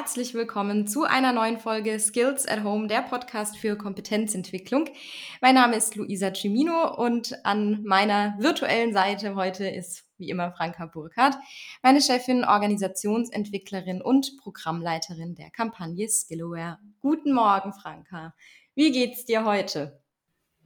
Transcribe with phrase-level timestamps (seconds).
[0.00, 4.88] Herzlich willkommen zu einer neuen Folge Skills at Home, der Podcast für Kompetenzentwicklung.
[5.40, 10.86] Mein Name ist Luisa Cimino und an meiner virtuellen Seite heute ist wie immer Franka
[10.86, 11.36] Burkhardt,
[11.82, 16.78] meine Chefin, Organisationsentwicklerin und Programmleiterin der Kampagne Skillaware.
[17.00, 18.34] Guten Morgen, Franka.
[18.76, 20.00] Wie geht's dir heute?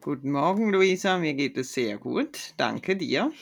[0.03, 1.17] Guten Morgen, Luisa.
[1.17, 2.53] Mir geht es sehr gut.
[2.59, 3.33] Danke dir.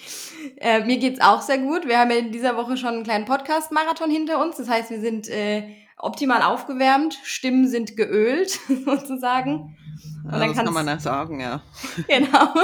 [0.58, 1.88] Äh, mir geht es auch sehr gut.
[1.88, 4.58] Wir haben ja in dieser Woche schon einen kleinen Podcast-Marathon hinter uns.
[4.58, 8.50] Das heißt, wir sind äh, optimal aufgewärmt, Stimmen sind geölt,
[8.84, 9.76] sozusagen.
[10.24, 11.62] Und ja, das kann man auch sagen, ja.
[12.08, 12.54] genau,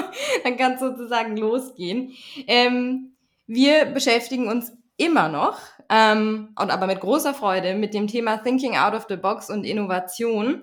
[0.44, 2.12] dann kann es sozusagen losgehen.
[2.46, 8.38] Ähm, wir beschäftigen uns immer noch, ähm, und aber mit großer Freude, mit dem Thema
[8.38, 10.62] Thinking Out of the Box und Innovation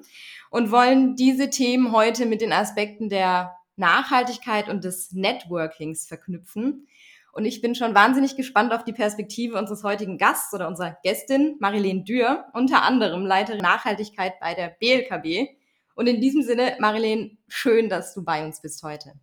[0.50, 6.88] und wollen diese Themen heute mit den Aspekten der Nachhaltigkeit und des Networkings verknüpfen.
[7.34, 11.56] Und ich bin schon wahnsinnig gespannt auf die Perspektive unseres heutigen Gasts oder unserer Gästin,
[11.60, 15.50] Marilene Dürr, unter anderem Leiterin Nachhaltigkeit bei der BLKB.
[15.96, 19.14] Und in diesem Sinne, Marilene, schön, dass du bei uns bist heute.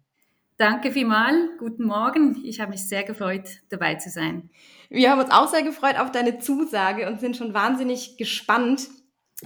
[0.57, 1.37] Danke vielmals.
[1.59, 2.45] Guten Morgen.
[2.45, 4.51] Ich habe mich sehr gefreut, dabei zu sein.
[4.89, 8.89] Wir haben uns auch sehr gefreut auf deine Zusage und sind schon wahnsinnig gespannt,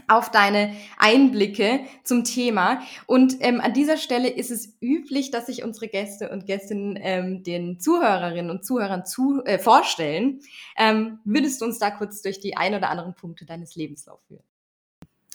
[0.09, 2.81] auf deine Einblicke zum Thema.
[3.07, 7.43] Und ähm, an dieser Stelle ist es üblich, dass sich unsere Gäste und Gästinnen ähm,
[7.43, 10.41] den Zuhörerinnen und Zuhörern zu, äh, vorstellen.
[10.77, 14.45] Ähm, würdest du uns da kurz durch die ein oder anderen Punkte deines Lebenslaufs führen?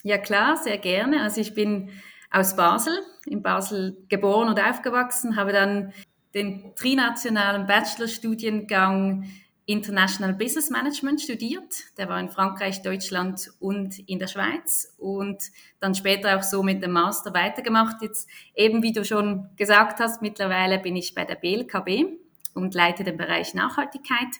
[0.04, 1.22] Ja klar, sehr gerne.
[1.22, 1.90] Also ich bin
[2.32, 5.94] aus Basel, in Basel geboren und aufgewachsen, habe dann
[6.34, 9.30] den trinationalen Bachelorstudiengang
[9.70, 11.96] International Business Management studiert.
[12.00, 15.44] Der war in Frankreich, Deutschland und in der Schweiz und
[15.80, 18.02] dann später auch so mit dem Master weitergemacht.
[18.02, 22.08] Jetzt eben, wie du schon gesagt hast, mittlerweile bin ich bei der BLKB
[22.56, 24.40] und leite den Bereich Nachhaltigkeit.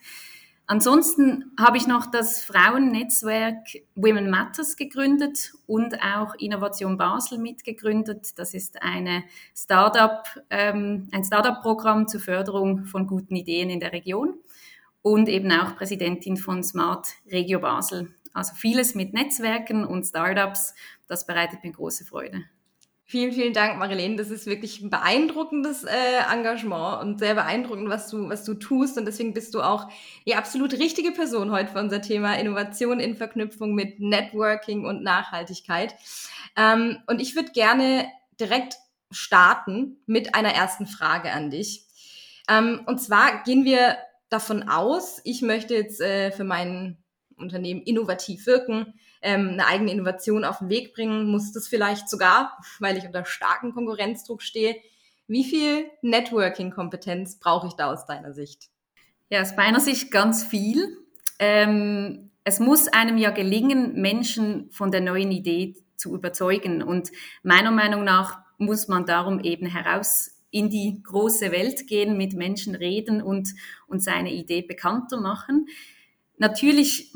[0.66, 8.40] Ansonsten habe ich noch das Frauennetzwerk Women Matters gegründet und auch Innovation Basel mitgegründet.
[8.40, 9.24] Das ist eine
[9.56, 14.34] Startup, ähm, ein Startup-Programm zur Förderung von guten Ideen in der Region
[15.02, 18.14] und eben auch Präsidentin von Smart Regio Basel.
[18.34, 20.74] Also vieles mit Netzwerken und Startups,
[21.08, 22.44] das bereitet mir große Freude.
[23.12, 24.18] Vielen, vielen Dank, Marilene.
[24.18, 29.00] Das ist wirklich ein beeindruckendes äh, Engagement und sehr beeindruckend, was du, was du tust.
[29.00, 29.90] Und deswegen bist du auch
[30.28, 35.96] die absolut richtige Person heute für unser Thema Innovation in Verknüpfung mit Networking und Nachhaltigkeit.
[36.56, 38.06] Ähm, und ich würde gerne
[38.40, 38.76] direkt
[39.10, 41.88] starten mit einer ersten Frage an dich.
[42.48, 43.98] Ähm, und zwar gehen wir
[44.30, 46.98] davon aus, ich möchte jetzt äh, für mein
[47.38, 52.58] Unternehmen innovativ wirken, ähm, eine eigene Innovation auf den Weg bringen, muss das vielleicht sogar,
[52.80, 54.76] weil ich unter starkem Konkurrenzdruck stehe.
[55.28, 58.70] Wie viel Networking-Kompetenz brauche ich da aus deiner Sicht?
[59.30, 60.98] Ja, aus meiner Sicht ganz viel.
[61.38, 66.82] Ähm, es muss einem ja gelingen, Menschen von der neuen Idee zu überzeugen.
[66.82, 67.12] Und
[67.44, 72.76] meiner Meinung nach muss man darum eben heraus in die große Welt gehen, mit Menschen
[72.76, 73.50] reden und,
[73.88, 75.68] und seine Idee bekannter machen.
[76.38, 77.12] Natürlich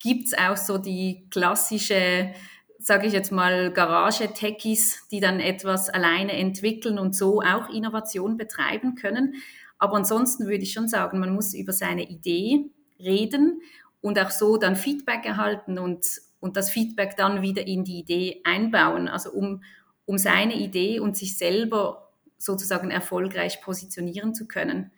[0.00, 2.32] gibt's auch so die klassische,
[2.78, 8.96] sage ich jetzt mal, Garage-Techies, die dann etwas alleine entwickeln und so auch Innovation betreiben
[8.96, 9.34] können.
[9.78, 13.62] Aber ansonsten würde ich schon sagen, man muss über seine Idee reden
[14.00, 16.04] und auch so dann Feedback erhalten und,
[16.40, 19.08] und das Feedback dann wieder in die Idee einbauen.
[19.08, 19.62] Also um,
[20.04, 22.03] um seine Idee und sich selber
[22.44, 24.90] sozusagen erfolgreich positionieren zu können.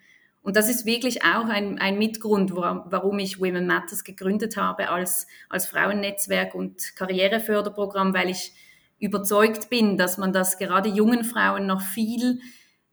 [0.43, 5.27] Und das ist wirklich auch ein, ein Mitgrund, warum ich Women Matters gegründet habe als,
[5.49, 8.53] als Frauennetzwerk und Karriereförderprogramm, weil ich
[9.01, 12.41] überzeugt bin, dass man das gerade jungen Frauen noch viel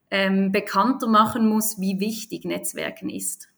[0.09, 3.50] ähm, bekannter machen muss, wie wichtig Netzwerken ist.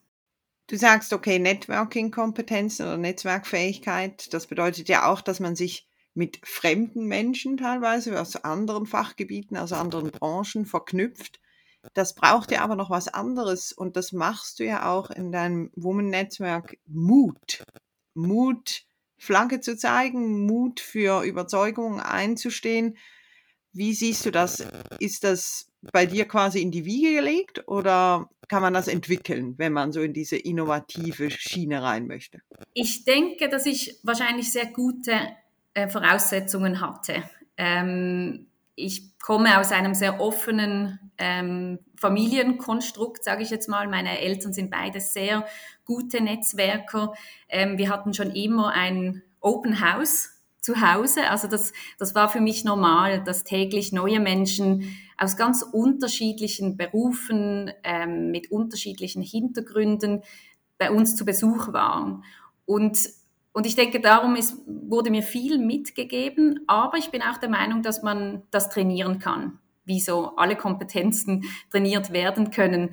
[0.68, 7.06] Du sagst, okay, Networking-Kompetenz oder Netzwerkfähigkeit, das bedeutet ja auch, dass man sich mit fremden
[7.06, 11.40] Menschen teilweise aus anderen Fachgebieten, aus anderen Branchen verknüpft.
[11.94, 15.72] Das braucht ja aber noch was anderes und das machst du ja auch in deinem
[15.76, 17.64] Woman-Netzwerk Mut.
[18.16, 18.86] Mut,
[19.18, 22.98] Flagge zu zeigen, Mut für Überzeugungen einzustehen.
[23.72, 24.66] Wie siehst du das?
[25.00, 29.74] Ist das bei dir quasi in die Wiege gelegt oder kann man das entwickeln, wenn
[29.74, 32.40] man so in diese innovative Schiene rein möchte?
[32.74, 35.20] Ich denke, dass ich wahrscheinlich sehr gute
[35.76, 37.24] äh, Voraussetzungen hatte.
[37.58, 43.88] Ähm, ich komme aus einem sehr offenen ähm, Familienkonstrukt, sage ich jetzt mal.
[43.88, 45.46] Meine Eltern sind beide sehr
[45.86, 47.14] gute Netzwerker.
[47.48, 51.30] Ähm, wir hatten schon immer ein Open House zu Hause.
[51.30, 57.72] Also das, das war für mich normal, dass täglich neue Menschen aus ganz unterschiedlichen Berufen,
[57.84, 60.24] ähm, mit unterschiedlichen Hintergründen
[60.78, 62.24] bei uns zu Besuch waren.
[62.66, 63.10] Und
[63.56, 67.84] und ich denke, darum ist, wurde mir viel mitgegeben, aber ich bin auch der Meinung,
[67.84, 72.90] dass man das trainieren kann, wie so alle Kompetenzen trainiert werden können.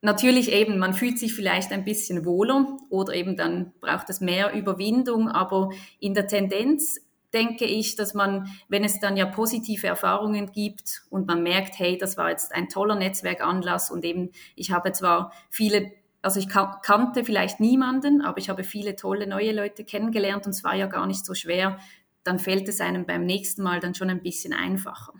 [0.00, 4.52] Natürlich eben, man fühlt sich vielleicht ein bisschen wohler oder eben dann braucht es mehr
[4.54, 6.98] Überwindung, aber in der Tendenz
[7.32, 11.96] denke ich, dass man, wenn es dann ja positive Erfahrungen gibt und man merkt, hey,
[11.96, 15.92] das war jetzt ein toller Netzwerkanlass und eben, ich habe zwar viele
[16.26, 20.64] also ich kannte vielleicht niemanden, aber ich habe viele tolle neue Leute kennengelernt und es
[20.64, 21.78] war ja gar nicht so schwer.
[22.24, 25.14] Dann fällt es einem beim nächsten Mal dann schon ein bisschen einfacher.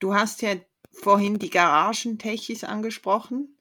[0.00, 0.56] Du hast ja
[0.90, 3.56] vorhin die Garagentechis angesprochen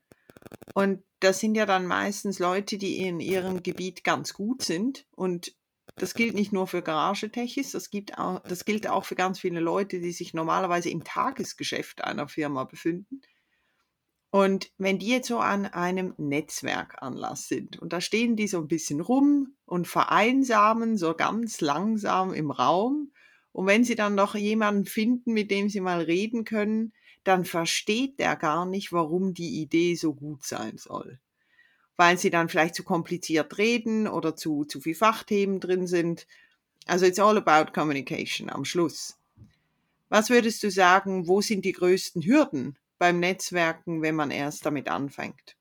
[0.73, 5.53] und das sind ja dann meistens Leute, die in ihrem Gebiet ganz gut sind und
[5.97, 10.13] das gilt nicht nur für Garagetechis, das, das gilt auch für ganz viele Leute, die
[10.13, 13.21] sich normalerweise im Tagesgeschäft einer Firma befinden
[14.31, 18.67] und wenn die jetzt so an einem Netzwerkanlass sind und da stehen die so ein
[18.67, 23.11] bisschen rum und vereinsamen so ganz langsam im Raum
[23.51, 26.93] und wenn sie dann noch jemanden finden, mit dem sie mal reden können,
[27.23, 31.19] dann versteht der gar nicht, warum die Idee so gut sein soll.
[31.97, 36.27] Weil sie dann vielleicht zu kompliziert reden oder zu, zu viel Fachthemen drin sind.
[36.85, 39.17] Also it's all about communication am Schluss.
[40.07, 44.89] Was würdest du sagen, wo sind die größten Hürden beim Netzwerken, wenn man erst damit
[44.89, 45.55] anfängt?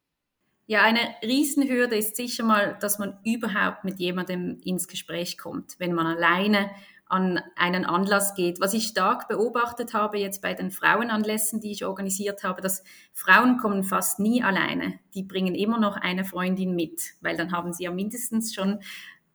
[0.67, 5.95] Ja, eine Riesenhürde ist sicher mal, dass man überhaupt mit jemandem ins Gespräch kommt, wenn
[5.95, 6.71] man alleine
[7.07, 8.61] an einen Anlass geht.
[8.61, 13.57] Was ich stark beobachtet habe jetzt bei den Frauenanlässen, die ich organisiert habe, dass Frauen
[13.57, 14.99] kommen fast nie alleine.
[15.15, 18.81] Die bringen immer noch eine Freundin mit, weil dann haben sie ja mindestens schon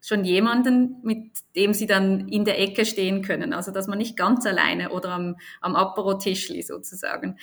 [0.06, 3.54] schon jemanden, mit dem sie dann in der Ecke stehen können.
[3.54, 7.40] Also dass man nicht ganz alleine oder am, am Apero-Tischli sozusagen.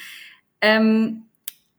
[0.61, 1.27] Ähm,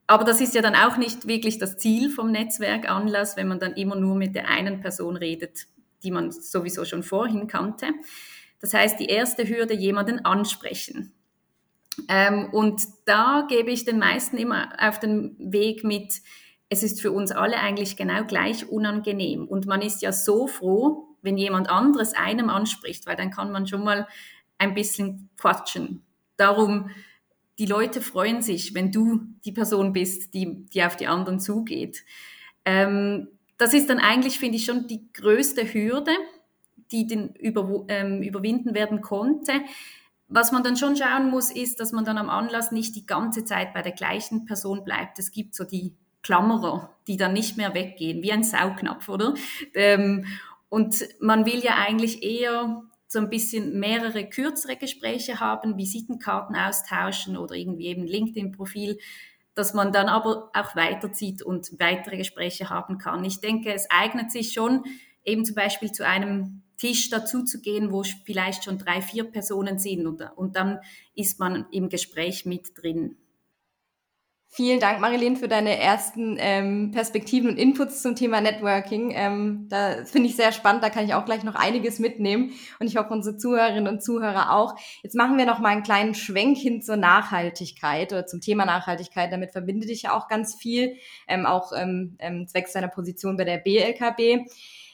[0.07, 3.73] aber das ist ja dann auch nicht wirklich das Ziel vom Netzwerkanlass, wenn man dann
[3.73, 5.67] immer nur mit der einen Person redet,
[6.03, 7.87] die man sowieso schon vorhin kannte.
[8.59, 11.13] Das heißt, die erste Hürde, jemanden ansprechen.
[12.07, 16.21] Ähm, und da gebe ich den meisten immer auf den Weg mit,
[16.69, 19.47] es ist für uns alle eigentlich genau gleich unangenehm.
[19.47, 23.67] Und man ist ja so froh, wenn jemand anderes einem anspricht, weil dann kann man
[23.67, 24.07] schon mal
[24.57, 26.03] ein bisschen quatschen.
[26.37, 26.91] Darum
[27.59, 32.03] die Leute freuen sich, wenn du die Person bist, die, die auf die anderen zugeht.
[32.65, 33.27] Ähm,
[33.57, 36.11] das ist dann eigentlich, finde ich, schon die größte Hürde,
[36.91, 39.53] die den über, ähm, überwinden werden konnte.
[40.27, 43.45] Was man dann schon schauen muss, ist, dass man dann am Anlass nicht die ganze
[43.45, 45.19] Zeit bei der gleichen Person bleibt.
[45.19, 45.93] Es gibt so die
[46.23, 49.33] Klammerer, die dann nicht mehr weggehen, wie ein Saugnapf, oder?
[49.73, 50.25] Ähm,
[50.69, 57.35] und man will ja eigentlich eher so ein bisschen mehrere kürzere Gespräche haben, Visitenkarten austauschen
[57.35, 58.99] oder irgendwie eben LinkedIn-Profil,
[59.53, 63.25] dass man dann aber auch weiterzieht und weitere Gespräche haben kann.
[63.25, 64.85] Ich denke, es eignet sich schon,
[65.25, 69.77] eben zum Beispiel zu einem Tisch dazu zu gehen, wo vielleicht schon drei, vier Personen
[69.77, 70.79] sind und, und dann
[71.13, 73.17] ist man im Gespräch mit drin.
[74.53, 79.13] Vielen Dank, Marilene, für deine ersten ähm, Perspektiven und Inputs zum Thema Networking.
[79.15, 82.87] Ähm, da finde ich sehr spannend, da kann ich auch gleich noch einiges mitnehmen und
[82.87, 84.75] ich hoffe, unsere Zuhörerinnen und Zuhörer auch.
[85.03, 89.31] Jetzt machen wir noch mal einen kleinen Schwenk hin zur Nachhaltigkeit oder zum Thema Nachhaltigkeit.
[89.31, 90.97] Damit verbindet dich ja auch ganz viel,
[91.29, 94.49] ähm, auch ähm, ähm, zwecks deiner Position bei der BLKB.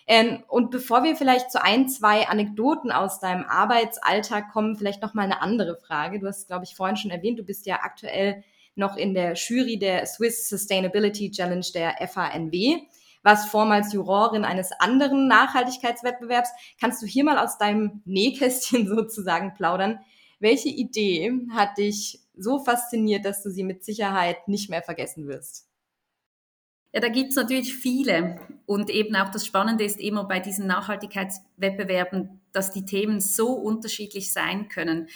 [0.05, 5.15] Ähm, und bevor wir vielleicht zu ein, zwei Anekdoten aus deinem Arbeitsalltag kommen, vielleicht noch
[5.15, 6.19] mal eine andere Frage.
[6.19, 8.43] Du hast, glaube ich, vorhin schon erwähnt, du bist ja aktuell
[8.77, 12.87] noch in der Jury der Swiss Sustainability Challenge der FANW
[13.27, 16.49] was vormals Jurorin eines anderen Nachhaltigkeitswettbewerbs.
[16.79, 19.99] Kannst du hier mal aus deinem Nähkästchen sozusagen plaudern?
[20.39, 25.67] Welche Idee hat dich so fasziniert, dass du sie mit Sicherheit nicht mehr vergessen wirst?
[26.93, 28.39] Ja, da gibt's natürlich viele.
[28.65, 34.31] Und eben auch das Spannende ist immer bei diesen Nachhaltigkeitswettbewerben, dass die Themen so unterschiedlich
[34.31, 35.09] sein können.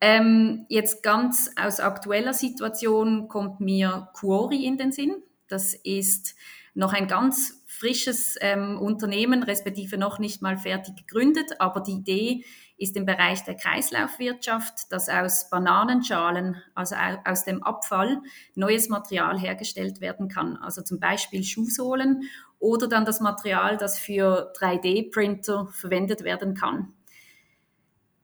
[0.00, 5.22] Ähm, jetzt ganz aus aktueller Situation kommt mir Quori in den Sinn.
[5.48, 6.34] Das ist
[6.74, 12.44] noch ein ganz frisches ähm, Unternehmen, respektive noch nicht mal fertig gegründet, aber die Idee
[12.76, 18.20] ist im Bereich der Kreislaufwirtschaft, dass aus Bananenschalen, also aus dem Abfall,
[18.54, 20.56] neues Material hergestellt werden kann.
[20.56, 22.22] Also zum Beispiel Schuhsohlen
[22.58, 26.93] oder dann das Material, das für 3D-Printer verwendet werden kann.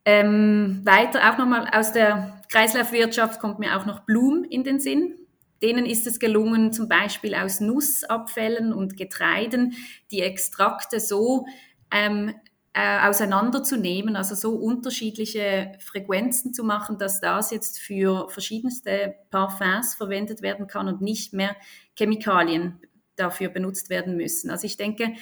[0.05, 5.15] Ähm, weiter auch nochmal aus der Kreislaufwirtschaft kommt mir auch noch Blum in den Sinn.
[5.63, 9.75] Denen ist es gelungen, zum Beispiel aus Nussabfällen und Getreiden
[10.11, 11.47] die Extrakte so
[11.93, 12.35] ähm,
[12.73, 20.41] äh, auseinanderzunehmen, also so unterschiedliche Frequenzen zu machen, dass das jetzt für verschiedenste Parfums verwendet
[20.41, 21.57] werden kann und nicht mehr
[21.97, 22.81] Chemikalien
[23.17, 24.51] dafür benutzt werden müssen.
[24.51, 25.13] Also ich denke,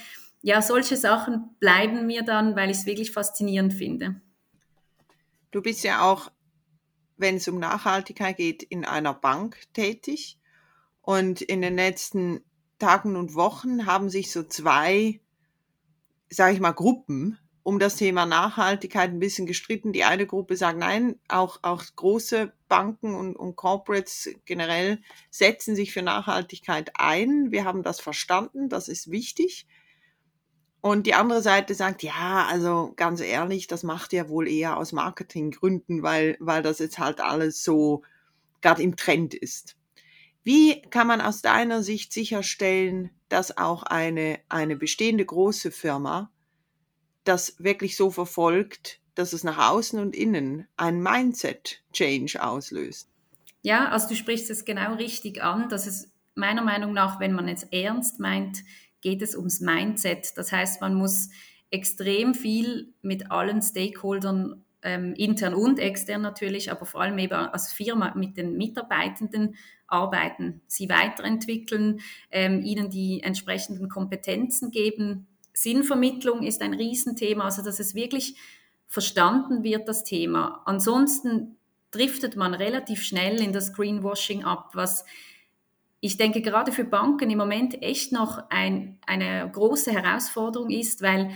[0.41, 4.21] ja, solche Sachen bleiben mir dann, weil ich es wirklich faszinierend finde.
[5.51, 6.31] Du bist ja auch,
[7.17, 10.39] wenn es um Nachhaltigkeit geht, in einer Bank tätig.
[11.01, 12.45] Und in den letzten
[12.79, 15.21] Tagen und Wochen haben sich so zwei,
[16.29, 17.39] sage ich mal, Gruppen
[17.69, 19.93] um das Thema Nachhaltigkeit ein bisschen gestritten.
[19.93, 25.93] Die eine Gruppe sagt, nein, auch, auch große Banken und, und Corporates generell setzen sich
[25.93, 27.51] für Nachhaltigkeit ein.
[27.51, 29.67] Wir haben das verstanden, das ist wichtig.
[30.81, 34.93] Und die andere Seite sagt, ja, also ganz ehrlich, das macht ja wohl eher aus
[34.93, 38.03] Marketinggründen, weil, weil das jetzt halt alles so
[38.61, 39.77] gerade im Trend ist.
[40.45, 46.31] Wie kann man aus deiner Sicht sicherstellen, dass auch eine, eine bestehende große Firma
[47.25, 53.11] das wirklich so verfolgt, dass es nach außen und innen ein Mindset-Change auslöst.
[53.63, 57.49] Ja, also du sprichst es genau richtig an, dass es meiner Meinung nach, wenn man
[57.49, 58.63] es ernst meint,
[59.01, 60.37] geht es ums Mindset.
[60.37, 61.31] Das heißt, man muss
[61.71, 67.73] extrem viel mit allen Stakeholdern, ähm, intern und extern natürlich, aber vor allem eben als
[67.73, 72.01] Firma mit den Mitarbeitenden arbeiten, sie weiterentwickeln,
[72.31, 75.27] ähm, ihnen die entsprechenden Kompetenzen geben,
[75.59, 78.37] Sinnvermittlung ist ein Riesenthema, also dass es wirklich
[78.87, 80.63] verstanden wird, das Thema.
[80.67, 81.57] Ansonsten
[81.91, 85.05] driftet man relativ schnell in das Greenwashing ab, was
[86.01, 91.31] ich denke gerade für Banken im Moment echt noch ein, eine große Herausforderung ist, weil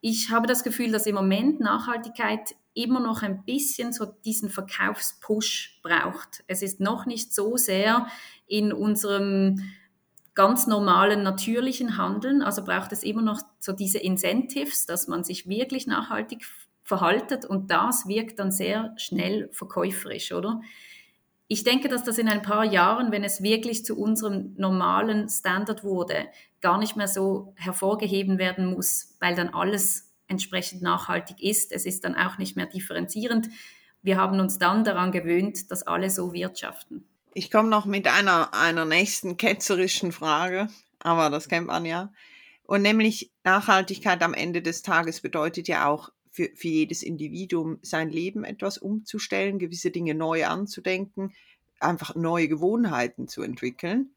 [0.00, 5.80] ich habe das Gefühl, dass im Moment Nachhaltigkeit immer noch ein bisschen so diesen Verkaufspush
[5.82, 6.44] braucht.
[6.46, 8.06] Es ist noch nicht so sehr
[8.46, 9.62] in unserem
[10.34, 12.42] ganz normalen, natürlichen Handeln.
[12.42, 16.46] Also braucht es immer noch so diese Incentives, dass man sich wirklich nachhaltig
[16.82, 20.60] verhaltet und das wirkt dann sehr schnell verkäuferisch, oder?
[21.52, 25.82] Ich denke, dass das in ein paar Jahren, wenn es wirklich zu unserem normalen Standard
[25.82, 26.28] wurde,
[26.60, 31.72] gar nicht mehr so hervorgeheben werden muss, weil dann alles entsprechend nachhaltig ist.
[31.72, 33.48] Es ist dann auch nicht mehr differenzierend.
[34.00, 37.04] Wir haben uns dann daran gewöhnt, dass alle so wirtschaften.
[37.34, 40.68] Ich komme noch mit einer, einer nächsten ketzerischen Frage,
[41.00, 42.12] aber das kennt man ja.
[42.62, 48.10] Und nämlich Nachhaltigkeit am Ende des Tages bedeutet ja auch für, für jedes Individuum sein
[48.10, 51.34] Leben etwas umzustellen, gewisse Dinge neu anzudenken,
[51.80, 54.14] einfach neue Gewohnheiten zu entwickeln.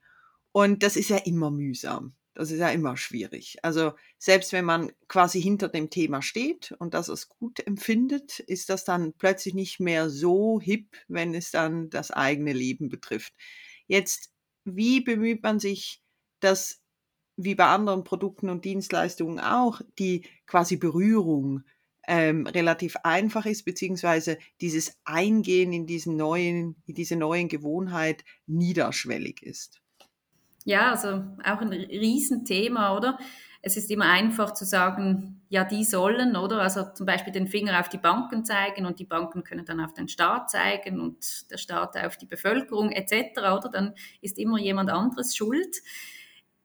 [0.51, 2.13] Und das ist ja immer mühsam.
[2.35, 3.57] Das ist ja immer schwierig.
[3.61, 8.69] Also selbst wenn man quasi hinter dem Thema steht und das als gut empfindet, ist
[8.69, 13.33] das dann plötzlich nicht mehr so hip, wenn es dann das eigene Leben betrifft.
[13.85, 14.31] Jetzt,
[14.63, 16.01] wie bemüht man sich,
[16.39, 16.81] dass
[17.35, 21.63] wie bei anderen Produkten und Dienstleistungen auch die quasi Berührung
[22.07, 29.41] ähm, relativ einfach ist, beziehungsweise dieses Eingehen in diesen neuen, in diese neuen Gewohnheit niederschwellig
[29.41, 29.81] ist.
[30.65, 33.17] Ja, also auch ein Riesenthema, oder?
[33.61, 36.61] Es ist immer einfach zu sagen, ja, die sollen, oder?
[36.61, 39.93] Also zum Beispiel den Finger auf die Banken zeigen und die Banken können dann auf
[39.93, 43.69] den Staat zeigen und der Staat auf die Bevölkerung etc., oder?
[43.71, 45.81] Dann ist immer jemand anderes schuld.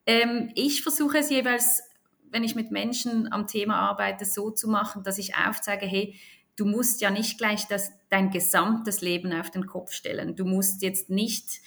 [0.07, 1.83] Ähm, ich versuche es jeweils,
[2.31, 6.15] wenn ich mit Menschen am Thema arbeite, so zu machen, dass ich aufzeige, hey,
[6.57, 10.37] du musst ja nicht gleich das, dein gesamtes Leben auf den Kopf stellen.
[10.37, 11.61] Du musst jetzt nicht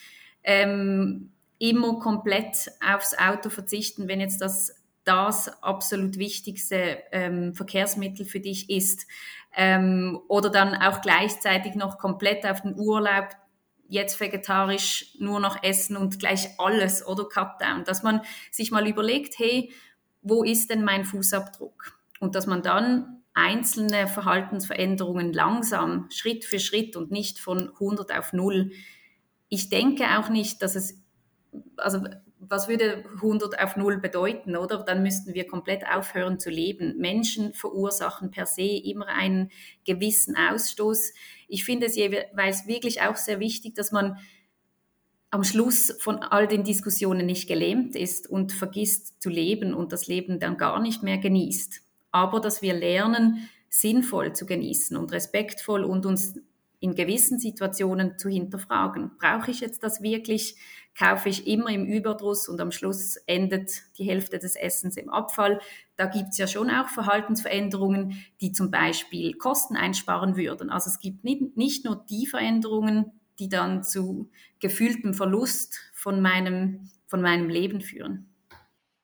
[0.43, 8.39] ähm, immer komplett aufs Auto verzichten, wenn jetzt das das absolut wichtigste ähm, Verkehrsmittel für
[8.39, 9.07] dich ist.
[9.55, 13.29] Ähm, oder dann auch gleichzeitig noch komplett auf den Urlaub,
[13.87, 17.83] jetzt vegetarisch nur noch essen und gleich alles oder Cutdown.
[17.83, 19.73] Dass man sich mal überlegt, hey,
[20.21, 21.99] wo ist denn mein Fußabdruck?
[22.19, 28.33] Und dass man dann einzelne Verhaltensveränderungen langsam, Schritt für Schritt und nicht von 100 auf
[28.33, 28.71] 0.
[29.49, 31.01] Ich denke auch nicht, dass es
[31.77, 32.03] also
[32.39, 34.83] was würde 100 auf 0 bedeuten, oder?
[34.83, 36.97] Dann müssten wir komplett aufhören zu leben.
[36.97, 39.51] Menschen verursachen per se immer einen
[39.85, 41.13] gewissen Ausstoß.
[41.47, 44.17] Ich finde es jeweils wirklich auch sehr wichtig, dass man
[45.31, 50.07] am Schluss von all den Diskussionen nicht gelähmt ist und vergisst zu leben und das
[50.07, 51.81] Leben dann gar nicht mehr genießt.
[52.11, 56.35] Aber dass wir lernen, sinnvoll zu genießen und respektvoll und uns
[56.81, 59.11] in gewissen Situationen zu hinterfragen.
[59.17, 60.57] Brauche ich jetzt das wirklich?
[60.97, 65.61] Kaufe ich immer im Überdruss und am Schluss endet die Hälfte des Essens im Abfall?
[65.95, 70.69] Da gibt es ja schon auch Verhaltensveränderungen, die zum Beispiel Kosten einsparen würden.
[70.69, 76.89] Also es gibt nicht, nicht nur die Veränderungen, die dann zu gefühltem Verlust von meinem,
[77.07, 78.27] von meinem Leben führen.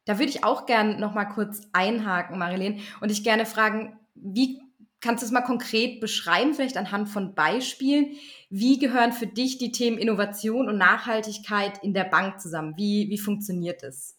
[0.06, 4.62] Da würde ich auch gerne noch mal kurz einhaken, Marilene, und dich gerne fragen, wie
[5.00, 8.16] Kannst du es mal konkret beschreiben, vielleicht anhand von Beispielen?
[8.50, 12.74] Wie gehören für dich die Themen Innovation und Nachhaltigkeit in der Bank zusammen?
[12.78, 14.18] Wie, wie funktioniert es?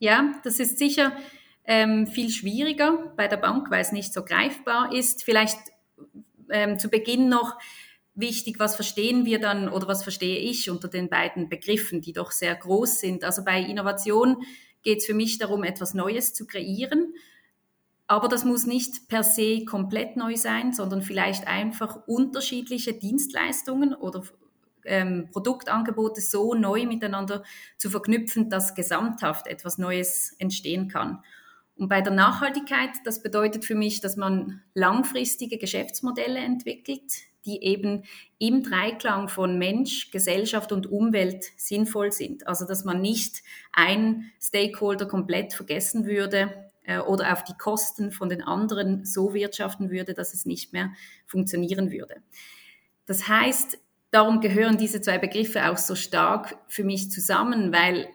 [0.00, 1.12] Ja, das ist sicher
[1.64, 5.22] ähm, viel schwieriger bei der Bank, weil es nicht so greifbar ist.
[5.22, 5.58] Vielleicht
[6.50, 7.56] ähm, zu Beginn noch
[8.14, 12.30] wichtig, was verstehen wir dann oder was verstehe ich unter den beiden Begriffen, die doch
[12.30, 13.24] sehr groß sind.
[13.24, 14.44] Also bei Innovation
[14.82, 17.14] geht es für mich darum, etwas Neues zu kreieren.
[18.06, 24.22] Aber das muss nicht per se komplett neu sein, sondern vielleicht einfach unterschiedliche Dienstleistungen oder
[24.84, 27.42] ähm, Produktangebote so neu miteinander
[27.78, 31.22] zu verknüpfen, dass gesamthaft etwas Neues entstehen kann.
[31.76, 37.10] Und bei der Nachhaltigkeit, das bedeutet für mich, dass man langfristige Geschäftsmodelle entwickelt,
[37.46, 38.04] die eben
[38.38, 42.46] im Dreiklang von Mensch, Gesellschaft und Umwelt sinnvoll sind.
[42.46, 46.52] Also dass man nicht ein Stakeholder komplett vergessen würde
[46.84, 50.92] äh, oder auf die Kosten von den anderen so wirtschaften würde, dass es nicht mehr
[51.26, 52.16] funktionieren würde.
[53.06, 53.78] Das heißt,
[54.10, 58.08] darum gehören diese zwei Begriffe auch so stark für mich zusammen, weil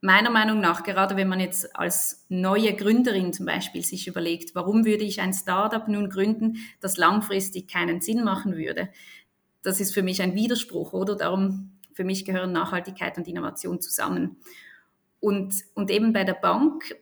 [0.00, 4.84] meiner Meinung nach, gerade wenn man jetzt als neue Gründerin zum Beispiel sich überlegt, warum
[4.84, 8.88] würde ich ein Startup nun gründen, das langfristig keinen Sinn machen würde,
[9.62, 11.16] das ist für mich ein Widerspruch, oder?
[11.16, 14.36] Darum, für mich gehören Nachhaltigkeit und Innovation zusammen.
[15.18, 16.94] Und, und eben bei der Bank,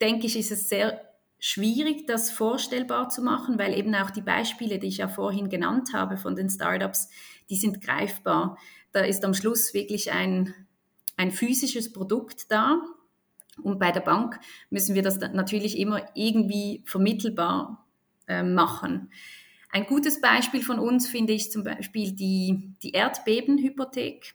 [0.00, 1.00] denke ich, ist es sehr
[1.38, 5.90] schwierig, das vorstellbar zu machen, weil eben auch die Beispiele, die ich ja vorhin genannt
[5.94, 7.08] habe von den Startups,
[7.48, 8.58] die sind greifbar.
[8.92, 10.54] Da ist am Schluss wirklich ein,
[11.20, 12.82] ein physisches Produkt da.
[13.62, 17.86] Und bei der Bank müssen wir das natürlich immer irgendwie vermittelbar
[18.26, 19.10] äh, machen.
[19.70, 24.34] Ein gutes Beispiel von uns finde ich zum Beispiel die, die Erdbebenhypothek.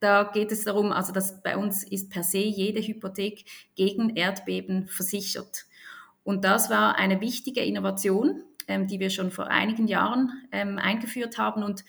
[0.00, 3.44] Da geht es darum, also dass bei uns ist per se jede Hypothek
[3.74, 5.64] gegen Erdbeben versichert.
[6.24, 11.38] Und das war eine wichtige Innovation, ähm, die wir schon vor einigen Jahren ähm, eingeführt
[11.38, 11.84] haben und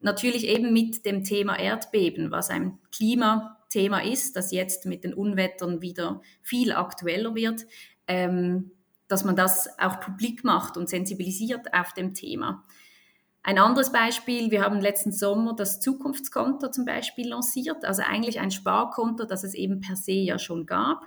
[0.00, 5.14] natürlich eben mit dem Thema Erdbeben, was ein Klima Thema ist, das jetzt mit den
[5.14, 7.66] Unwettern wieder viel aktueller wird,
[8.06, 8.72] ähm,
[9.08, 12.64] dass man das auch publik macht und sensibilisiert auf dem Thema.
[13.42, 18.50] Ein anderes Beispiel, wir haben letzten Sommer das Zukunftskonto zum Beispiel lanciert, also eigentlich ein
[18.50, 21.06] Sparkonto, das es eben per se ja schon gab.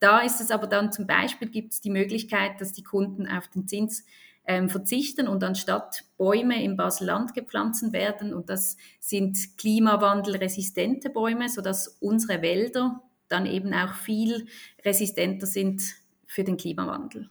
[0.00, 3.46] Da ist es aber dann zum Beispiel, gibt es die Möglichkeit, dass die Kunden auf
[3.46, 4.04] den Zins
[4.48, 8.32] ähm, verzichten und anstatt Bäume im Baselland gepflanzt werden.
[8.32, 14.46] Und das sind klimawandelresistente Bäume, sodass unsere Wälder dann eben auch viel
[14.84, 15.82] resistenter sind
[16.26, 17.28] für den Klimawandel.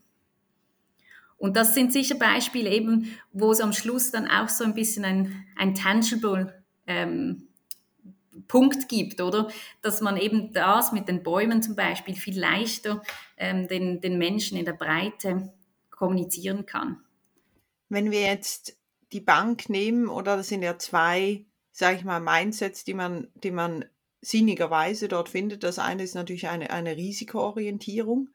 [1.38, 5.04] Und das sind sicher Beispiele eben, wo es am Schluss dann auch so ein bisschen
[5.04, 7.48] ein, ein tangible ähm,
[8.48, 9.48] Punkt gibt, oder?
[9.82, 13.02] Dass man eben das mit den Bäumen zum Beispiel viel leichter
[13.38, 15.52] ähm, den, den Menschen in der Breite
[15.90, 17.02] kommunizieren kann.
[17.90, 18.78] Wenn wir jetzt
[19.12, 23.52] die Bank nehmen, oder das sind ja zwei, sage ich mal, Mindsets, die man, die
[23.52, 23.86] man
[24.22, 25.64] sinnigerweise dort findet.
[25.64, 28.30] Das eine ist natürlich eine, eine Risikoorientierung.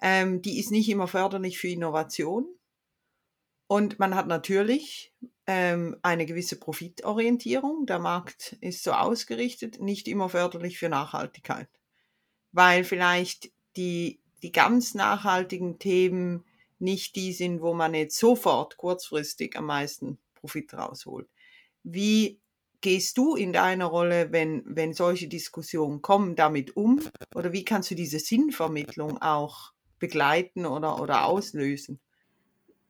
[0.00, 2.46] Ähm, die ist nicht immer förderlich für Innovation.
[3.66, 5.12] Und man hat natürlich
[5.46, 7.86] ähm, eine gewisse Profitorientierung.
[7.86, 11.68] Der Markt ist so ausgerichtet, nicht immer förderlich für Nachhaltigkeit.
[12.52, 16.44] Weil vielleicht die, die ganz nachhaltigen Themen
[16.84, 21.28] nicht die sind, wo man jetzt sofort kurzfristig am meisten Profit rausholt.
[21.82, 22.40] Wie
[22.80, 27.00] gehst du in deiner Rolle, wenn, wenn solche Diskussionen kommen, damit um?
[27.34, 31.98] Oder wie kannst du diese Sinnvermittlung auch begleiten oder, oder auslösen?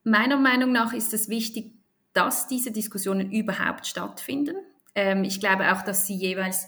[0.03, 1.71] Meiner Meinung nach ist es wichtig,
[2.13, 4.55] dass diese Diskussionen überhaupt stattfinden.
[4.95, 6.67] Ähm, ich glaube auch, dass sie jeweils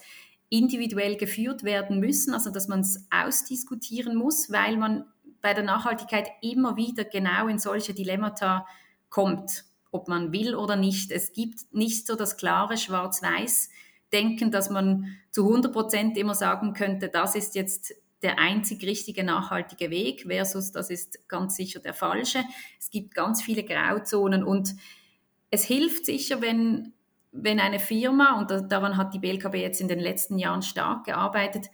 [0.50, 5.06] individuell geführt werden müssen, also dass man es ausdiskutieren muss, weil man
[5.48, 8.68] bei der Nachhaltigkeit immer wieder genau in solche Dilemmata
[9.10, 11.10] kommt, ob man will oder nicht.
[11.10, 17.08] Es gibt nicht so das klare Schwarz-Weiß-Denken, dass man zu 100 Prozent immer sagen könnte,
[17.08, 22.44] das ist jetzt der einzig richtige nachhaltige Weg versus das ist ganz sicher der falsche.
[22.78, 24.76] Es gibt ganz viele Grauzonen und
[25.50, 26.92] es hilft sicher, wenn,
[27.32, 31.70] wenn eine Firma, und daran hat die BLKB jetzt in den letzten Jahren stark gearbeitet,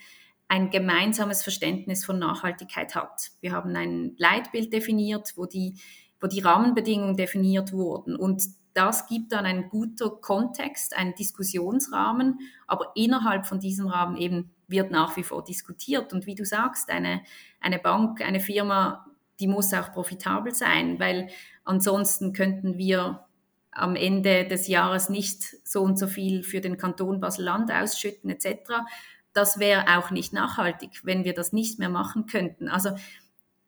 [0.53, 3.31] ein gemeinsames Verständnis von Nachhaltigkeit hat.
[3.41, 5.79] Wir haben ein Leitbild definiert, wo die,
[6.21, 8.15] wo die Rahmenbedingungen definiert wurden.
[8.15, 8.43] Und
[8.75, 12.37] das gibt dann einen guter Kontext, einen Diskussionsrahmen,
[12.67, 16.13] aber innerhalb von diesem Rahmen eben wird nach wie vor diskutiert.
[16.13, 17.23] Und wie du sagst, eine,
[17.59, 19.07] eine Bank, eine Firma,
[19.39, 21.29] die muss auch profitabel sein, weil
[21.63, 23.25] ansonsten könnten wir
[23.71, 28.83] am Ende des Jahres nicht so und so viel für den Kanton Basel-Land ausschütten etc
[29.33, 32.69] das wäre auch nicht nachhaltig, wenn wir das nicht mehr machen könnten.
[32.69, 32.91] Also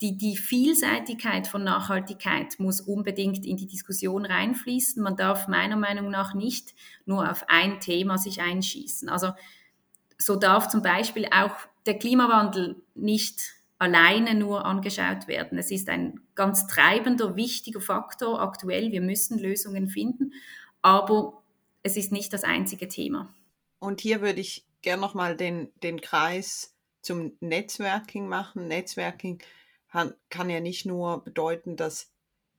[0.01, 5.01] die, die Vielseitigkeit von Nachhaltigkeit muss unbedingt in die Diskussion reinfließen.
[5.01, 6.75] Man darf meiner Meinung nach nicht
[7.05, 9.09] nur auf ein Thema sich einschießen.
[9.09, 9.31] Also
[10.17, 15.57] so darf zum Beispiel auch der Klimawandel nicht alleine nur angeschaut werden.
[15.57, 18.91] Es ist ein ganz treibender, wichtiger Faktor aktuell.
[18.91, 20.33] Wir müssen Lösungen finden,
[20.81, 21.41] aber
[21.83, 23.33] es ist nicht das einzige Thema.
[23.79, 28.67] Und hier würde ich gerne nochmal den, den Kreis zum Netzwerking machen.
[28.67, 29.43] Netzwerking
[30.29, 32.11] kann ja nicht nur bedeuten, dass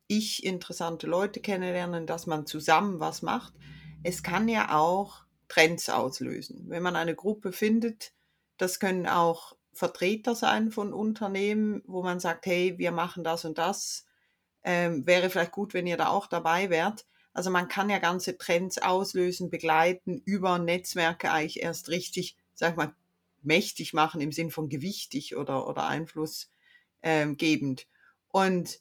[0.09, 3.55] ich interessante Leute kennenlerne, dass man zusammen was macht.
[4.03, 6.65] Es kann ja auch Trends auslösen.
[6.69, 8.13] Wenn man eine Gruppe findet,
[8.57, 13.59] das können auch Vertreter sein von Unternehmen, wo man sagt, hey, wir machen das und
[13.59, 14.07] das.
[14.63, 17.07] Ähm, wäre vielleicht gut, wenn ihr da auch dabei wärt.
[17.37, 22.77] Also man kann ja ganze Trends auslösen, begleiten, über Netzwerke eigentlich erst richtig, sag ich
[22.77, 22.95] mal,
[23.43, 26.51] mächtig machen im Sinn von gewichtig oder, oder einflussgebend.
[27.03, 27.77] Ähm,
[28.29, 28.81] und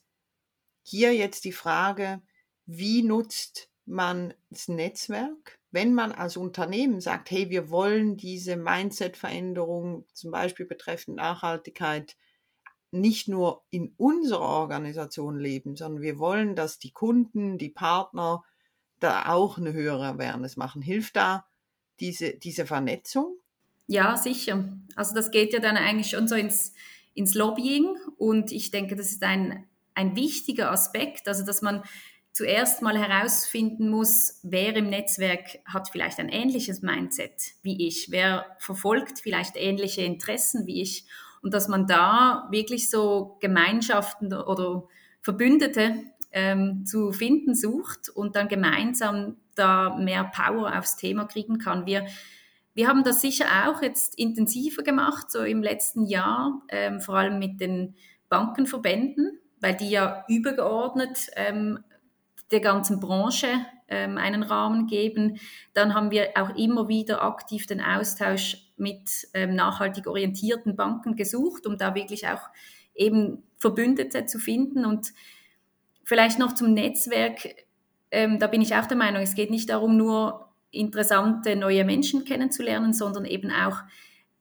[0.82, 2.22] hier jetzt die Frage,
[2.64, 10.06] wie nutzt man das Netzwerk, wenn man als Unternehmen sagt, hey, wir wollen diese Mindset-Veränderung
[10.14, 12.16] zum Beispiel betreffend Nachhaltigkeit
[13.00, 18.44] nicht nur in unserer Organisation leben, sondern wir wollen, dass die Kunden, die Partner
[19.00, 20.82] da auch eine höhere Awareness machen.
[20.82, 21.46] Hilft da
[22.00, 23.36] diese, diese Vernetzung?
[23.86, 24.68] Ja, sicher.
[24.96, 26.72] Also das geht ja dann eigentlich schon so ins,
[27.14, 31.82] ins Lobbying und ich denke, das ist ein, ein wichtiger Aspekt, also dass man
[32.32, 38.56] zuerst mal herausfinden muss, wer im Netzwerk hat vielleicht ein ähnliches Mindset wie ich, wer
[38.58, 41.06] verfolgt vielleicht ähnliche Interessen wie ich
[41.46, 44.82] und dass man da wirklich so Gemeinschaften oder
[45.20, 45.94] Verbündete
[46.32, 51.86] ähm, zu finden sucht und dann gemeinsam da mehr Power aufs Thema kriegen kann.
[51.86, 52.04] Wir,
[52.74, 57.38] wir haben das sicher auch jetzt intensiver gemacht, so im letzten Jahr, ähm, vor allem
[57.38, 57.94] mit den
[58.28, 61.78] Bankenverbänden, weil die ja übergeordnet ähm,
[62.50, 63.46] der ganzen Branche
[63.86, 65.38] ähm, einen Rahmen geben.
[65.74, 71.66] Dann haben wir auch immer wieder aktiv den Austausch mit ähm, nachhaltig orientierten Banken gesucht,
[71.66, 72.42] um da wirklich auch
[72.94, 74.84] eben Verbündete zu finden.
[74.84, 75.12] Und
[76.04, 77.66] vielleicht noch zum Netzwerk.
[78.10, 82.24] Ähm, da bin ich auch der Meinung, es geht nicht darum, nur interessante neue Menschen
[82.24, 83.78] kennenzulernen, sondern eben auch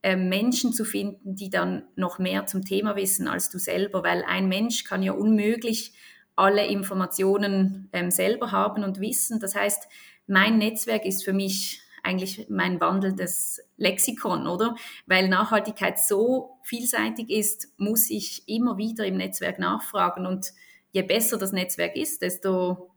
[0.04, 4.24] ähm, Menschen zu finden, die dann noch mehr zum Thema wissen als du selber, weil
[4.24, 5.94] ein Mensch kann ja unmöglich
[6.36, 9.40] alle Informationen ähm, selber haben und wissen.
[9.40, 9.88] Das heißt,
[10.28, 14.76] mein Netzwerk ist für mich eigentlich mein wandelndes Lexikon, oder?
[15.06, 20.26] Weil Nachhaltigkeit so vielseitig ist, muss ich immer wieder im Netzwerk nachfragen.
[20.26, 20.54] Und
[20.92, 22.92] je besser das Netzwerk ist, desto,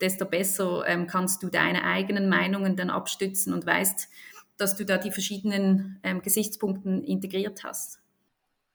[0.00, 4.08] desto besser ähm, kannst du deine eigenen Meinungen dann abstützen und weißt,
[4.56, 8.00] dass du da die verschiedenen ähm, Gesichtspunkte integriert hast.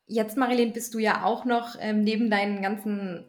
[0.08, 3.26] Jetzt, Marilyn, bist du ja auch noch ähm, neben deinen ganzen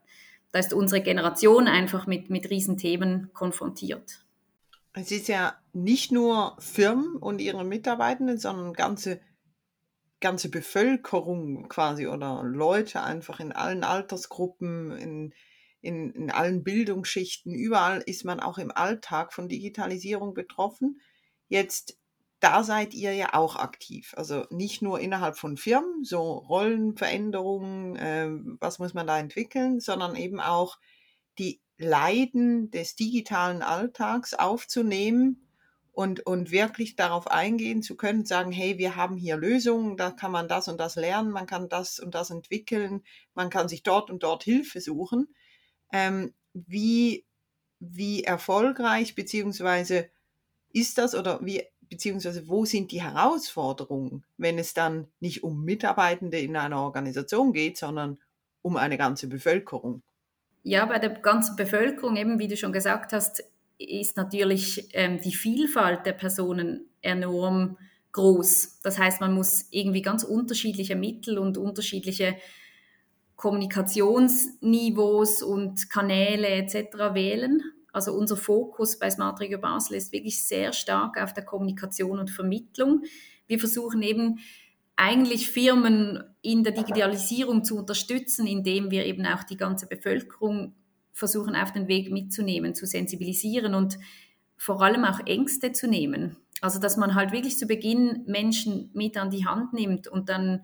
[0.52, 4.24] da ist unsere Generation einfach mit, mit Riesenthemen konfrontiert.
[4.94, 9.20] Es ist ja nicht nur Firmen und ihre Mitarbeitenden, sondern ganze
[10.26, 15.34] ganze Bevölkerung quasi oder Leute einfach in allen Altersgruppen, in,
[15.82, 21.00] in, in allen Bildungsschichten, überall ist man auch im Alltag von Digitalisierung betroffen.
[21.48, 22.00] Jetzt,
[22.40, 24.16] da seid ihr ja auch aktiv.
[24.18, 30.16] Also nicht nur innerhalb von Firmen, so Rollenveränderungen, äh, was muss man da entwickeln, sondern
[30.16, 30.80] eben auch
[31.38, 35.45] die Leiden des digitalen Alltags aufzunehmen
[35.96, 40.32] und, und wirklich darauf eingehen zu können, sagen, hey, wir haben hier Lösungen, da kann
[40.32, 43.02] man das und das lernen, man kann das und das entwickeln,
[43.34, 45.34] man kann sich dort und dort Hilfe suchen.
[45.94, 47.26] Ähm, wie,
[47.80, 50.10] wie erfolgreich beziehungsweise
[50.74, 56.40] ist das oder wie beziehungsweise wo sind die Herausforderungen, wenn es dann nicht um Mitarbeitende
[56.40, 58.20] in einer Organisation geht, sondern
[58.62, 60.02] um eine ganze Bevölkerung?
[60.64, 63.44] Ja, bei der ganzen Bevölkerung, eben wie du schon gesagt hast,
[63.78, 67.78] ist natürlich ähm, die Vielfalt der Personen enorm
[68.12, 68.80] groß.
[68.82, 72.38] Das heißt, man muss irgendwie ganz unterschiedliche Mittel und unterschiedliche
[73.36, 77.14] Kommunikationsniveaus und Kanäle etc.
[77.14, 77.62] wählen.
[77.92, 82.32] Also unser Fokus bei Smart Regio Basel ist wirklich sehr stark auf der Kommunikation und
[82.32, 83.04] Vermittlung.
[83.48, 84.40] Wir versuchen eben
[84.96, 90.74] eigentlich Firmen in der Digitalisierung zu unterstützen, indem wir eben auch die ganze Bevölkerung
[91.15, 93.97] versuchen auf den Weg mitzunehmen, zu sensibilisieren und
[94.58, 96.36] vor allem auch Ängste zu nehmen.
[96.62, 100.63] Also dass man halt wirklich zu Beginn Menschen mit an die Hand nimmt und dann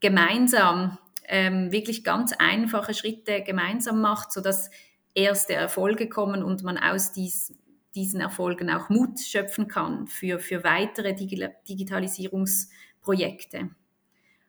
[0.00, 4.68] gemeinsam ähm, wirklich ganz einfache Schritte gemeinsam macht, sodass
[5.14, 7.54] erste Erfolge kommen und man aus dies,
[7.94, 13.70] diesen Erfolgen auch Mut schöpfen kann für, für weitere Digitalisierungsprojekte.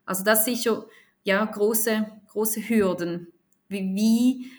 [0.05, 0.86] Also das sind schon
[1.23, 3.27] ja, große, große Hürden.
[3.67, 4.51] Wie, wie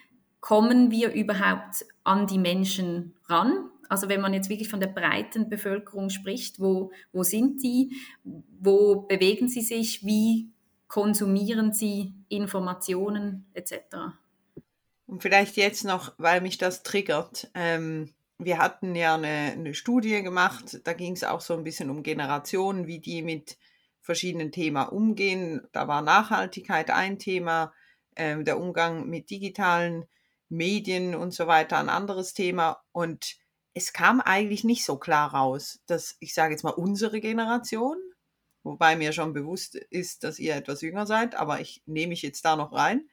[0.47, 3.69] kommen wir überhaupt an die Menschen ran?
[3.89, 7.97] Also wenn man jetzt wirklich von der breiten Bevölkerung spricht, wo, wo sind die?
[8.23, 10.07] Wo bewegen sie sich?
[10.07, 10.53] Wie
[10.87, 13.75] konsumieren sie Informationen etc.?
[15.07, 17.51] Und vielleicht jetzt noch, weil mich das triggert.
[17.55, 21.91] Ähm, wir hatten ja eine, eine Studie gemacht, da ging es auch so ein bisschen
[21.91, 23.59] um Generationen, wie die mit
[24.01, 25.67] verschiedenen Themen umgehen.
[25.73, 27.73] Da war Nachhaltigkeit ein Thema,
[28.15, 30.05] ähm, der Umgang mit digitalen
[30.49, 32.83] Medien und so weiter ein anderes Thema.
[32.93, 33.37] Und
[33.75, 37.97] es kam eigentlich nicht so klar raus, dass ich sage jetzt mal unsere Generation,
[38.63, 42.45] wobei mir schon bewusst ist, dass ihr etwas jünger seid, aber ich nehme mich jetzt
[42.45, 43.09] da noch rein,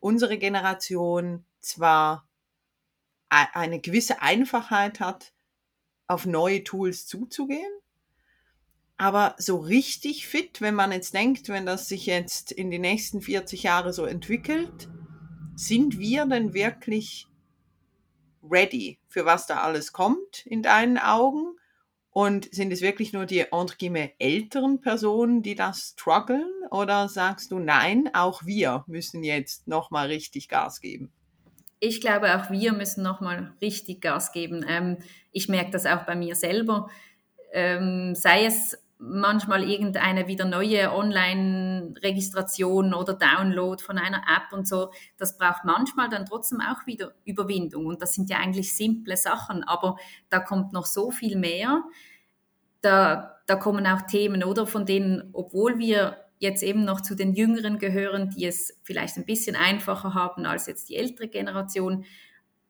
[0.00, 2.28] unsere Generation zwar
[3.28, 5.34] eine gewisse Einfachheit hat,
[6.06, 7.70] auf neue Tools zuzugehen,
[8.96, 13.20] aber so richtig fit, wenn man jetzt denkt, wenn das sich jetzt in die nächsten
[13.20, 14.88] 40 Jahre so entwickelt,
[15.58, 17.26] sind wir denn wirklich
[18.48, 21.56] ready für was da alles kommt in deinen Augen?
[22.10, 26.50] Und sind es wirklich nur die entre älteren Personen, die das strugglen?
[26.70, 31.12] Oder sagst du, nein, auch wir müssen jetzt nochmal richtig Gas geben?
[31.80, 34.64] Ich glaube, auch wir müssen nochmal richtig Gas geben.
[34.66, 34.98] Ähm,
[35.32, 36.88] ich merke das auch bei mir selber.
[37.52, 44.90] Ähm, sei es manchmal irgendeine wieder neue Online-Registration oder Download von einer App und so.
[45.16, 47.86] Das braucht manchmal dann trotzdem auch wieder Überwindung.
[47.86, 49.96] Und das sind ja eigentlich simple Sachen, aber
[50.28, 51.84] da kommt noch so viel mehr.
[52.80, 57.34] Da, da kommen auch Themen, oder von denen, obwohl wir jetzt eben noch zu den
[57.34, 62.04] Jüngeren gehören, die es vielleicht ein bisschen einfacher haben als jetzt die ältere Generation,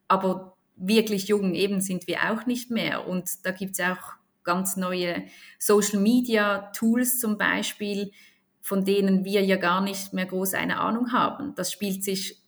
[0.09, 3.07] aber wirklich jung eben sind wir auch nicht mehr.
[3.07, 5.24] Und da gibt es auch ganz neue
[5.58, 8.12] Social Media Tools zum Beispiel,
[8.62, 11.54] von denen wir ja gar nicht mehr groß eine Ahnung haben.
[11.54, 12.40] Das spielt sich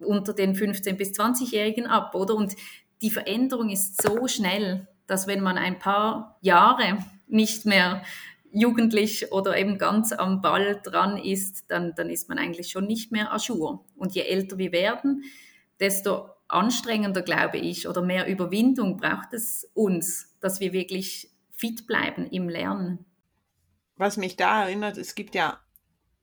[0.00, 2.34] unter den 15- bis 20-Jährigen ab, oder?
[2.34, 2.56] Und
[3.02, 8.02] die Veränderung ist so schnell, dass wenn man ein paar Jahre nicht mehr
[8.50, 13.12] jugendlich oder eben ganz am Ball dran ist, dann, dann ist man eigentlich schon nicht
[13.12, 13.38] mehr à.
[13.94, 15.22] Und je älter wir werden,
[15.78, 22.26] desto anstrengender, glaube ich, oder mehr Überwindung braucht es uns, dass wir wirklich fit bleiben
[22.26, 23.04] im Lernen.
[23.96, 25.60] Was mich da erinnert, es gibt ja,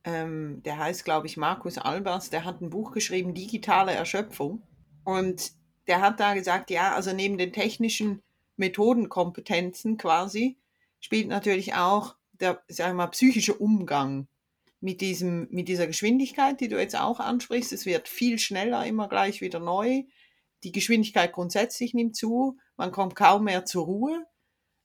[0.03, 4.63] ähm, der heißt, glaube ich, Markus Albers, der hat ein Buch geschrieben, Digitale Erschöpfung.
[5.03, 5.53] Und
[5.87, 8.21] der hat da gesagt, ja, also neben den technischen
[8.57, 10.57] Methodenkompetenzen quasi,
[10.99, 14.27] spielt natürlich auch der, sagen wir mal, psychische Umgang
[14.79, 17.71] mit, diesem, mit dieser Geschwindigkeit, die du jetzt auch ansprichst.
[17.71, 20.03] Es wird viel schneller, immer gleich wieder neu.
[20.63, 22.57] Die Geschwindigkeit grundsätzlich nimmt zu.
[22.77, 24.25] Man kommt kaum mehr zur Ruhe.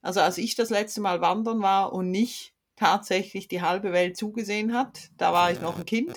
[0.06, 4.72] Also als ich das letzte Mal wandern war und nicht tatsächlich die halbe Welt zugesehen
[4.72, 6.16] hat, da war ich noch ein Kind.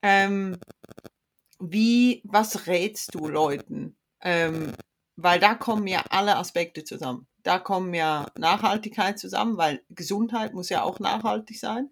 [0.00, 0.58] Ähm,
[1.58, 3.96] wie, was rätst du Leuten?
[4.20, 4.74] Ähm,
[5.16, 7.26] weil da kommen ja alle Aspekte zusammen.
[7.42, 11.90] Da kommen ja Nachhaltigkeit zusammen, weil Gesundheit muss ja auch nachhaltig sein.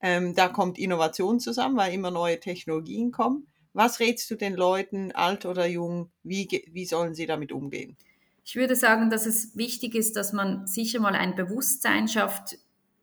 [0.00, 3.48] Ähm, da kommt Innovation zusammen, weil immer neue Technologien kommen.
[3.74, 7.98] Was rätst du den Leuten, alt oder jung, wie, wie sollen sie damit umgehen?
[8.48, 12.58] Ich würde sagen, dass es wichtig ist, dass man sicher mal ein Bewusstsein schafft,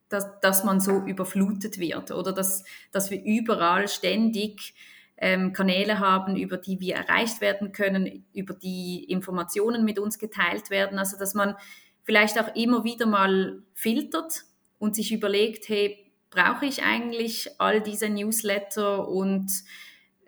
[0.07, 4.73] dass, dass man so überflutet wird oder dass, dass wir überall ständig
[5.17, 10.69] ähm, Kanäle haben, über die wir erreicht werden können, über die Informationen mit uns geteilt
[10.69, 10.97] werden.
[10.97, 11.55] Also dass man
[12.03, 14.43] vielleicht auch immer wieder mal filtert
[14.79, 19.51] und sich überlegt, hey, brauche ich eigentlich all diese Newsletter und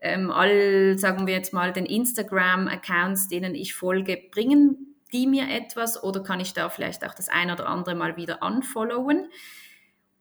[0.02, 6.04] ähm, all, sagen wir jetzt mal, den Instagram-Accounts, denen ich folge, bringen die mir etwas
[6.04, 9.30] oder kann ich da vielleicht auch das ein oder andere mal wieder unfollowen?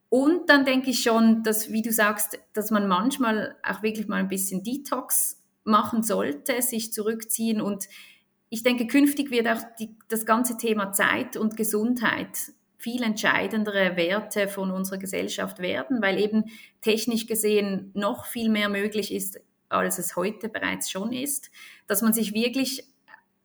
[0.09, 4.19] Und dann denke ich schon, dass, wie du sagst, dass man manchmal auch wirklich mal
[4.19, 7.59] ein bisschen Detox machen sollte, sich zurückziehen.
[7.59, 7.89] Und
[8.49, 14.47] ich denke, künftig wird auch die, das ganze Thema Zeit und Gesundheit viel entscheidendere Werte
[14.47, 16.45] von unserer Gesellschaft werden, weil eben
[16.81, 21.49] technisch gesehen noch viel mehr möglich ist, als es heute bereits schon ist,
[21.87, 22.87] dass man sich wirklich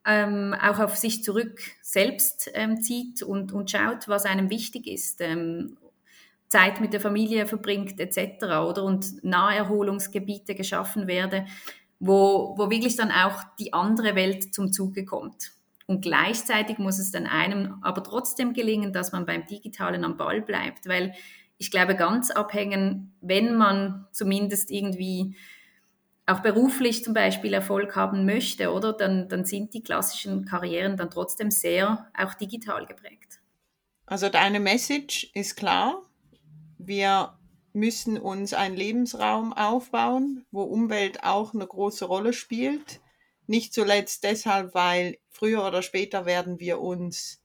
[0.07, 5.21] ähm, auch auf sich zurück selbst ähm, zieht und, und schaut, was einem wichtig ist.
[5.21, 5.77] Ähm,
[6.49, 8.45] Zeit mit der Familie verbringt etc.
[8.69, 11.47] oder und Naherholungsgebiete geschaffen werde,
[12.01, 15.53] wo, wo wirklich dann auch die andere Welt zum Zuge kommt.
[15.87, 20.41] Und gleichzeitig muss es dann einem aber trotzdem gelingen, dass man beim Digitalen am Ball
[20.41, 21.15] bleibt, weil
[21.59, 25.37] ich glaube, ganz abhängen, wenn man zumindest irgendwie
[26.31, 28.93] auch beruflich zum Beispiel Erfolg haben möchte, oder?
[28.93, 33.41] Dann, dann sind die klassischen Karrieren dann trotzdem sehr auch digital geprägt.
[34.07, 36.03] Also deine Message ist klar.
[36.79, 37.39] Wir
[37.73, 43.01] müssen uns einen Lebensraum aufbauen, wo Umwelt auch eine große Rolle spielt.
[43.47, 47.43] Nicht zuletzt deshalb, weil früher oder später werden wir uns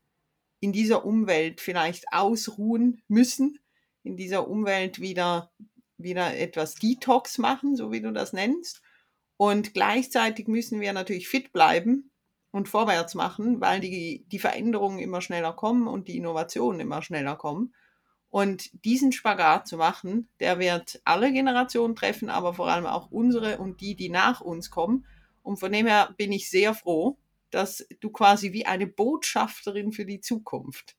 [0.59, 3.59] in dieser Umwelt vielleicht ausruhen müssen,
[4.03, 5.51] in dieser Umwelt wieder
[6.05, 8.81] wieder etwas Detox machen, so wie du das nennst.
[9.35, 12.11] Und gleichzeitig müssen wir natürlich fit bleiben
[12.51, 17.35] und vorwärts machen, weil die, die Veränderungen immer schneller kommen und die Innovationen immer schneller
[17.35, 17.73] kommen.
[18.29, 23.57] Und diesen Spagat zu machen, der wird alle Generationen treffen, aber vor allem auch unsere
[23.57, 25.05] und die, die nach uns kommen.
[25.41, 27.17] Und von dem her bin ich sehr froh,
[27.49, 30.95] dass du quasi wie eine Botschafterin für die Zukunft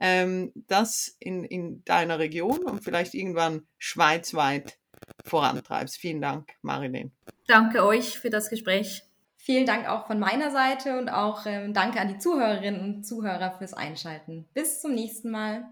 [0.00, 4.78] ähm, das in, in deiner Region und vielleicht irgendwann schweizweit
[5.24, 5.96] vorantreibst.
[5.96, 7.12] Vielen Dank, Marilyn.
[7.46, 9.02] Danke euch für das Gespräch.
[9.36, 13.56] Vielen Dank auch von meiner Seite und auch ähm, danke an die Zuhörerinnen und Zuhörer
[13.56, 14.46] fürs Einschalten.
[14.52, 15.64] Bis zum nächsten Mal.